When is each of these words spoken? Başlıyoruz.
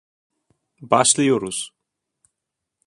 Başlıyoruz. 0.81 1.71